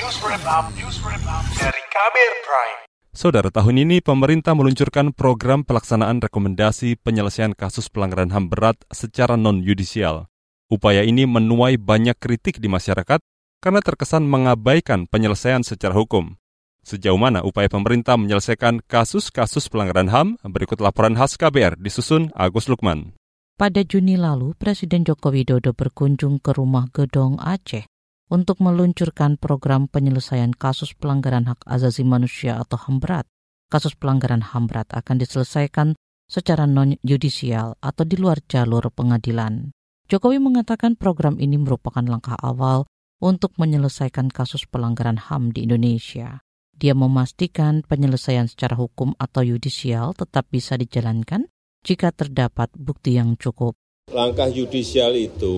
News 0.00 0.16
Wrap 0.24 0.40
Up, 0.48 0.72
News 0.80 0.96
Wrap 1.04 1.20
Up 1.28 1.44
dari 1.60 1.82
Kabir 1.92 2.32
Prime. 2.40 2.78
Saudara, 3.12 3.52
tahun 3.52 3.84
ini 3.84 4.00
pemerintah 4.00 4.56
meluncurkan 4.56 5.12
program 5.12 5.60
pelaksanaan 5.60 6.24
rekomendasi 6.24 6.96
penyelesaian 7.04 7.52
kasus 7.52 7.92
pelanggaran 7.92 8.32
HAM 8.32 8.48
berat 8.48 8.80
secara 8.88 9.36
non-yudisial. 9.36 10.24
Upaya 10.72 11.04
ini 11.04 11.28
menuai 11.28 11.76
banyak 11.76 12.16
kritik 12.16 12.64
di 12.64 12.72
masyarakat 12.72 13.20
karena 13.60 13.80
terkesan 13.84 14.24
mengabaikan 14.24 15.04
penyelesaian 15.04 15.60
secara 15.68 15.92
hukum. 15.92 16.40
Sejauh 16.80 17.20
mana 17.20 17.44
upaya 17.44 17.68
pemerintah 17.68 18.16
menyelesaikan 18.16 18.80
kasus-kasus 18.88 19.68
pelanggaran 19.68 20.08
HAM? 20.08 20.40
Berikut 20.48 20.80
laporan 20.80 21.12
khas 21.12 21.36
KBR 21.36 21.76
disusun 21.76 22.32
Agus 22.32 22.72
Lukman. 22.72 23.12
Pada 23.60 23.84
Juni 23.84 24.16
lalu, 24.16 24.56
Presiden 24.56 25.04
Joko 25.04 25.28
Widodo 25.28 25.76
berkunjung 25.76 26.40
ke 26.40 26.56
rumah 26.56 26.88
Gedong 26.88 27.36
Aceh 27.36 27.84
untuk 28.30 28.62
meluncurkan 28.62 29.36
program 29.36 29.90
penyelesaian 29.90 30.54
kasus 30.54 30.94
pelanggaran 30.94 31.50
hak 31.50 31.66
asasi 31.66 32.06
manusia 32.06 32.62
atau 32.62 32.78
HAM 32.78 33.02
berat. 33.02 33.26
Kasus 33.66 33.98
pelanggaran 33.98 34.40
HAM 34.40 34.70
berat 34.70 34.86
akan 34.94 35.18
diselesaikan 35.18 35.98
secara 36.30 36.70
non-yudisial 36.70 37.74
atau 37.82 38.04
di 38.06 38.14
luar 38.14 38.38
jalur 38.46 38.86
pengadilan. 38.94 39.74
Jokowi 40.06 40.38
mengatakan 40.38 40.94
program 40.94 41.42
ini 41.42 41.58
merupakan 41.58 42.02
langkah 42.06 42.38
awal 42.38 42.86
untuk 43.18 43.54
menyelesaikan 43.58 44.30
kasus 44.30 44.66
pelanggaran 44.70 45.18
HAM 45.18 45.50
di 45.50 45.66
Indonesia. 45.66 46.38
Dia 46.80 46.96
memastikan 46.96 47.84
penyelesaian 47.84 48.48
secara 48.48 48.78
hukum 48.78 49.12
atau 49.20 49.44
yudisial 49.44 50.16
tetap 50.16 50.48
bisa 50.48 50.80
dijalankan 50.80 51.50
jika 51.84 52.14
terdapat 52.14 52.72
bukti 52.78 53.20
yang 53.20 53.36
cukup. 53.36 53.76
Langkah 54.10 54.50
yudisial 54.50 55.14
itu 55.14 55.54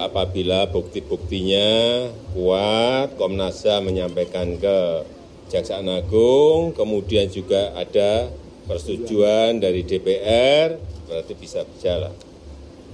apabila 0.00 0.64
bukti-buktinya 0.72 2.08
kuat, 2.32 3.20
Komnas 3.20 3.68
HAM 3.68 3.92
menyampaikan 3.92 4.56
ke 4.56 5.04
Jaksaan 5.52 5.84
Agung, 5.92 6.72
kemudian 6.72 7.28
juga 7.28 7.76
ada 7.76 8.32
persetujuan 8.64 9.60
dari 9.60 9.84
DPR, 9.84 10.80
berarti 11.04 11.36
bisa 11.36 11.68
berjalan. 11.68 12.16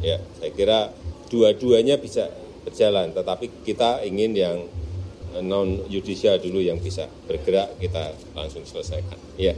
Ya, 0.02 0.18
saya 0.42 0.50
kira 0.50 0.90
dua-duanya 1.30 2.02
bisa 2.02 2.26
berjalan, 2.66 3.14
tetapi 3.14 3.62
kita 3.62 4.02
ingin 4.02 4.34
yang 4.34 4.66
non 5.46 5.86
yudisial 5.86 6.42
dulu 6.42 6.58
yang 6.58 6.82
bisa 6.82 7.06
bergerak 7.30 7.70
kita 7.78 8.18
langsung 8.34 8.66
selesaikan. 8.66 9.14
Ya. 9.38 9.54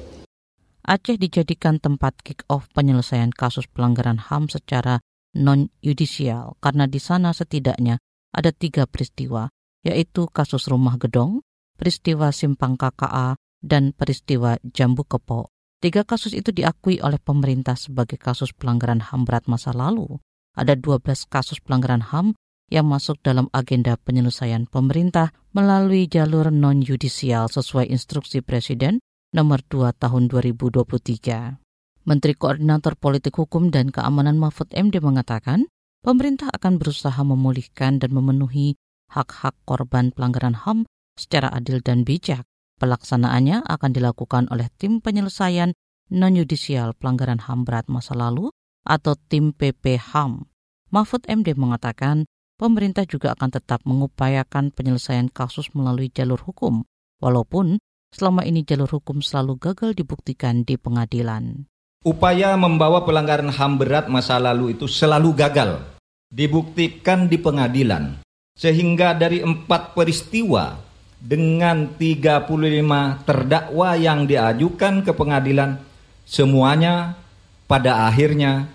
Aceh 0.84 1.16
dijadikan 1.16 1.80
tempat 1.80 2.20
kick-off 2.20 2.69
penyelesaian 2.77 3.32
kasus 3.32 3.64
pelanggaran 3.72 4.20
HAM 4.20 4.52
secara 4.52 5.00
non-yudisial 5.36 6.58
karena 6.58 6.90
di 6.90 6.98
sana 6.98 7.30
setidaknya 7.30 7.98
ada 8.30 8.54
tiga 8.54 8.86
peristiwa, 8.86 9.50
yaitu 9.82 10.30
kasus 10.30 10.70
rumah 10.70 10.96
gedong, 10.98 11.42
peristiwa 11.74 12.30
simpang 12.30 12.78
KKA, 12.78 13.34
dan 13.60 13.92
peristiwa 13.92 14.56
jambu 14.62 15.04
kepok. 15.04 15.50
Tiga 15.80 16.04
kasus 16.04 16.36
itu 16.36 16.52
diakui 16.52 17.00
oleh 17.00 17.16
pemerintah 17.16 17.72
sebagai 17.72 18.20
kasus 18.20 18.52
pelanggaran 18.52 19.00
HAM 19.00 19.24
berat 19.24 19.48
masa 19.48 19.72
lalu. 19.72 20.20
Ada 20.52 20.76
12 20.76 21.24
kasus 21.24 21.56
pelanggaran 21.64 22.04
HAM 22.04 22.36
yang 22.68 22.86
masuk 22.86 23.16
dalam 23.24 23.48
agenda 23.50 23.96
penyelesaian 23.96 24.68
pemerintah 24.68 25.32
melalui 25.56 26.06
jalur 26.06 26.52
non-yudisial 26.52 27.48
sesuai 27.48 27.88
instruksi 27.88 28.44
Presiden 28.44 29.00
nomor 29.32 29.64
2 29.66 29.90
tahun 29.96 30.28
2023. 30.28 31.69
Menteri 32.08 32.32
Koordinator 32.32 32.96
Politik 32.96 33.36
Hukum 33.36 33.68
dan 33.68 33.92
Keamanan 33.92 34.40
Mahfud 34.40 34.72
MD 34.72 35.04
mengatakan, 35.04 35.68
pemerintah 36.00 36.48
akan 36.48 36.80
berusaha 36.80 37.20
memulihkan 37.20 38.00
dan 38.00 38.16
memenuhi 38.16 38.80
hak-hak 39.12 39.52
korban 39.68 40.08
pelanggaran 40.08 40.56
HAM 40.56 40.88
secara 41.20 41.52
adil 41.52 41.84
dan 41.84 42.08
bijak. 42.08 42.48
Pelaksanaannya 42.80 43.68
akan 43.68 43.90
dilakukan 43.92 44.48
oleh 44.48 44.72
tim 44.80 45.04
penyelesaian 45.04 45.76
non-yudisial 46.08 46.96
pelanggaran 46.96 47.44
HAM 47.44 47.68
berat 47.68 47.84
masa 47.92 48.16
lalu 48.16 48.48
atau 48.88 49.12
tim 49.28 49.52
PP 49.52 50.00
HAM. 50.00 50.48
Mahfud 50.88 51.28
MD 51.28 51.52
mengatakan, 51.52 52.25
pemerintah 52.56 53.04
juga 53.04 53.36
akan 53.36 53.60
tetap 53.60 53.84
mengupayakan 53.84 54.72
penyelesaian 54.72 55.28
kasus 55.28 55.69
melalui 55.76 56.08
jalur 56.08 56.41
hukum, 56.41 56.88
walaupun 57.20 57.76
selama 58.10 58.48
ini 58.48 58.64
jalur 58.64 58.88
hukum 58.88 59.20
selalu 59.20 59.60
gagal 59.60 59.92
dibuktikan 59.92 60.64
di 60.64 60.80
pengadilan. 60.80 61.69
Upaya 62.00 62.56
membawa 62.56 63.05
pelanggaran 63.05 63.53
HAM 63.53 63.77
berat 63.77 64.09
masa 64.09 64.41
lalu 64.41 64.72
itu 64.72 64.88
selalu 64.88 65.37
gagal, 65.37 65.84
dibuktikan 66.33 67.28
di 67.28 67.37
pengadilan. 67.37 68.25
Sehingga 68.56 69.12
dari 69.12 69.44
empat 69.44 69.93
peristiwa 69.93 70.81
dengan 71.21 71.93
35 72.00 73.28
terdakwa 73.28 74.00
yang 74.00 74.25
diajukan 74.25 75.05
ke 75.05 75.12
pengadilan, 75.12 75.77
semuanya 76.25 77.21
pada 77.69 78.09
akhirnya 78.09 78.72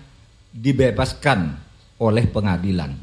dibebaskan 0.54 1.58
oleh 1.98 2.30
pengadilan. 2.30 2.94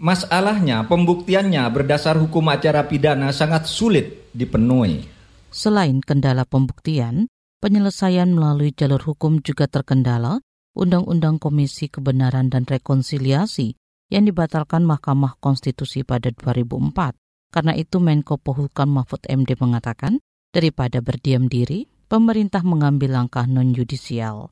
Masalahnya 0.00 0.88
pembuktiannya 0.88 1.68
berdasar 1.68 2.16
hukum 2.16 2.48
acara 2.48 2.88
pidana 2.88 3.28
sangat 3.36 3.68
sulit 3.68 4.32
dipenuhi. 4.32 5.04
Selain 5.52 6.00
kendala 6.00 6.48
pembuktian, 6.48 7.28
Penyelesaian 7.60 8.32
melalui 8.32 8.72
jalur 8.72 9.04
hukum 9.04 9.44
juga 9.44 9.68
terkendala 9.68 10.40
Undang-Undang 10.72 11.36
Komisi 11.36 11.92
Kebenaran 11.92 12.48
dan 12.48 12.64
Rekonsiliasi 12.64 13.76
yang 14.08 14.24
dibatalkan 14.24 14.80
Mahkamah 14.88 15.36
Konstitusi 15.44 16.00
pada 16.00 16.32
2004. 16.32 17.12
Karena 17.52 17.76
itu 17.76 18.00
Menko 18.00 18.40
Polhukam 18.40 18.96
Mahfud 18.96 19.28
MD 19.28 19.60
mengatakan, 19.60 20.24
daripada 20.56 21.04
berdiam 21.04 21.52
diri, 21.52 21.84
pemerintah 22.08 22.64
mengambil 22.64 23.20
langkah 23.20 23.44
non-yudisial. 23.44 24.48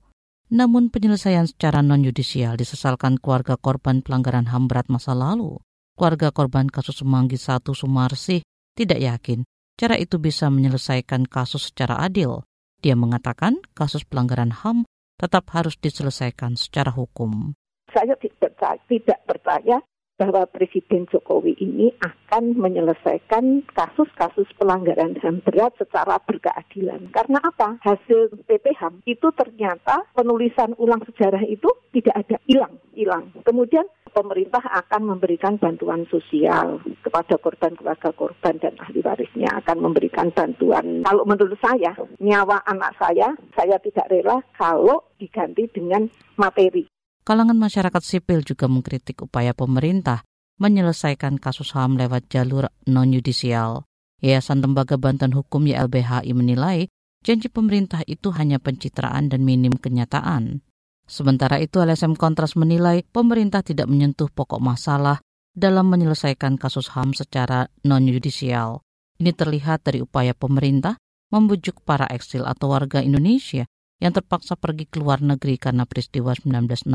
Namun 0.52 0.92
penyelesaian 0.92 1.48
secara 1.48 1.80
non-yudisial 1.80 2.60
disesalkan 2.60 3.16
keluarga 3.16 3.56
korban 3.56 4.04
pelanggaran 4.04 4.52
HAM 4.52 4.68
berat 4.68 4.92
masa 4.92 5.16
lalu. 5.16 5.56
Keluarga 5.96 6.28
korban 6.28 6.68
kasus 6.68 7.00
Semanggi 7.00 7.40
1 7.40 7.64
Sumarsih 7.72 8.44
tidak 8.76 9.00
yakin 9.00 9.48
cara 9.78 9.94
itu 9.96 10.20
bisa 10.20 10.50
menyelesaikan 10.52 11.26
kasus 11.26 11.70
secara 11.70 12.02
adil 12.02 12.47
dia 12.78 12.94
mengatakan 12.94 13.58
kasus 13.74 14.06
pelanggaran 14.06 14.54
HAM 14.54 14.86
tetap 15.18 15.50
harus 15.50 15.74
diselesaikan 15.78 16.54
secara 16.54 16.94
hukum. 16.94 17.58
Saya 17.90 18.14
tidak 18.20 19.18
percaya 19.26 19.82
bahwa 20.18 20.50
Presiden 20.50 21.06
Jokowi 21.06 21.54
ini 21.62 21.94
akan 22.02 22.58
menyelesaikan 22.58 23.62
kasus-kasus 23.70 24.50
pelanggaran 24.58 25.14
HAM 25.22 25.46
berat 25.46 25.78
secara 25.78 26.18
berkeadilan. 26.18 27.14
Karena 27.14 27.38
apa? 27.38 27.78
Hasil 27.86 28.34
PPHAM 28.50 29.06
itu 29.06 29.30
ternyata 29.30 30.02
penulisan 30.18 30.74
ulang 30.82 31.06
sejarah 31.06 31.46
itu 31.46 31.70
tidak 31.94 32.26
ada 32.26 32.36
hilang, 32.50 32.82
hilang. 32.98 33.30
Kemudian 33.46 33.86
pemerintah 34.18 34.58
akan 34.66 35.14
memberikan 35.14 35.54
bantuan 35.62 36.02
sosial 36.10 36.82
kepada 37.06 37.38
korban 37.38 37.78
keluarga 37.78 38.10
korban 38.10 38.58
dan 38.58 38.74
ahli 38.82 38.98
warisnya 38.98 39.46
akan 39.62 39.78
memberikan 39.78 40.34
bantuan. 40.34 41.06
Kalau 41.06 41.22
menurut 41.22 41.54
saya, 41.62 41.94
nyawa 42.18 42.66
anak 42.66 42.98
saya, 42.98 43.30
saya 43.54 43.78
tidak 43.78 44.10
rela 44.10 44.42
kalau 44.58 45.06
diganti 45.22 45.70
dengan 45.70 46.10
materi. 46.34 46.90
Kalangan 47.22 47.54
masyarakat 47.54 48.02
sipil 48.02 48.42
juga 48.42 48.66
mengkritik 48.66 49.22
upaya 49.22 49.54
pemerintah 49.54 50.26
menyelesaikan 50.58 51.38
kasus 51.38 51.70
HAM 51.70 51.94
lewat 51.94 52.26
jalur 52.26 52.66
non-yudisial. 52.90 53.86
Yayasan 54.18 54.58
Lembaga 54.58 54.98
Bantuan 54.98 55.30
Hukum 55.30 55.70
YLBHI 55.70 56.34
menilai 56.34 56.90
janji 57.22 57.46
pemerintah 57.46 58.02
itu 58.10 58.34
hanya 58.34 58.58
pencitraan 58.58 59.30
dan 59.30 59.46
minim 59.46 59.78
kenyataan. 59.78 60.66
Sementara 61.08 61.56
itu 61.56 61.80
LSM 61.80 62.20
Kontras 62.20 62.52
menilai 62.52 63.00
pemerintah 63.00 63.64
tidak 63.64 63.88
menyentuh 63.88 64.28
pokok 64.28 64.60
masalah 64.60 65.24
dalam 65.56 65.88
menyelesaikan 65.88 66.60
kasus 66.60 66.92
HAM 66.92 67.16
secara 67.16 67.64
non-yudisial. 67.88 68.84
Ini 69.16 69.32
terlihat 69.32 69.88
dari 69.88 70.04
upaya 70.04 70.36
pemerintah 70.36 71.00
membujuk 71.32 71.80
para 71.80 72.04
eksil 72.12 72.44
atau 72.44 72.76
warga 72.76 73.00
Indonesia 73.00 73.64
yang 73.98 74.12
terpaksa 74.12 74.54
pergi 74.54 74.84
ke 74.84 75.00
luar 75.00 75.24
negeri 75.24 75.56
karena 75.56 75.88
peristiwa 75.88 76.36
1965. 76.36 76.86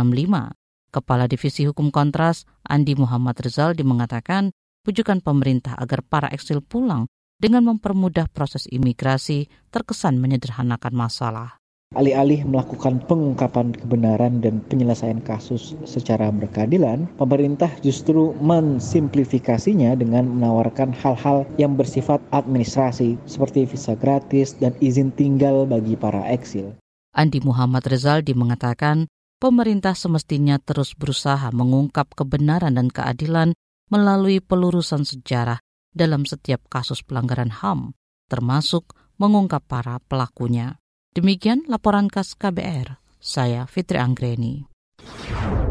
Kepala 0.93 1.25
Divisi 1.25 1.65
Hukum 1.65 1.89
Kontras, 1.89 2.45
Andi 2.69 2.93
Muhammad 2.93 3.41
Rizaldi 3.41 3.81
mengatakan, 3.81 4.53
bujukan 4.85 5.25
pemerintah 5.25 5.73
agar 5.73 6.05
para 6.05 6.29
eksil 6.29 6.61
pulang 6.61 7.09
dengan 7.41 7.65
mempermudah 7.65 8.29
proses 8.29 8.69
imigrasi 8.69 9.49
terkesan 9.73 10.21
menyederhanakan 10.21 10.93
masalah. 10.93 11.62
Alih-alih 11.93 12.41
melakukan 12.49 13.05
pengungkapan 13.05 13.69
kebenaran 13.77 14.41
dan 14.41 14.65
penyelesaian 14.65 15.21
kasus 15.21 15.77
secara 15.85 16.33
berkeadilan, 16.33 17.05
pemerintah 17.21 17.69
justru 17.85 18.33
mensimplifikasinya 18.41 19.93
dengan 19.93 20.25
menawarkan 20.25 20.89
hal-hal 20.89 21.45
yang 21.61 21.77
bersifat 21.77 22.17
administrasi 22.33 23.21
seperti 23.29 23.69
visa 23.69 23.93
gratis 23.93 24.57
dan 24.57 24.73
izin 24.81 25.13
tinggal 25.13 25.69
bagi 25.69 25.93
para 25.93 26.25
eksil. 26.33 26.73
Andi 27.13 27.45
Muhammad 27.45 27.85
Rezaldi 27.85 28.33
mengatakan 28.33 29.05
pemerintah 29.37 29.93
semestinya 29.93 30.57
terus 30.57 30.97
berusaha 30.97 31.53
mengungkap 31.53 32.17
kebenaran 32.17 32.73
dan 32.73 32.89
keadilan 32.89 33.53
melalui 33.93 34.41
pelurusan 34.41 35.05
sejarah 35.05 35.61
dalam 35.93 36.25
setiap 36.25 36.65
kasus 36.73 37.05
pelanggaran 37.05 37.53
HAM, 37.53 37.93
termasuk 38.33 38.97
mengungkap 39.21 39.61
para 39.69 40.01
pelakunya. 40.09 40.81
Demikian 41.13 41.61
laporan 41.69 42.09
khas 42.09 42.33
KBR. 42.33 42.97
Saya 43.21 43.69
Fitri 43.69 44.01
Anggreni. 44.01 44.65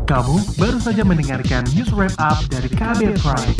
Kamu 0.06 0.38
baru 0.54 0.78
saja 0.78 1.02
mendengarkan 1.02 1.66
news 1.74 1.90
wrap 1.90 2.14
up 2.22 2.46
dari 2.46 2.70
KBR 2.70 3.18
Prime. 3.18 3.58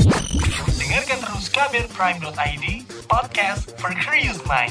Dengarkan 0.78 1.18
terus 1.26 1.50
kbrprime.id, 1.50 2.86
podcast 3.10 3.74
for 3.82 3.90
curious 3.98 4.38
mind. 4.46 4.70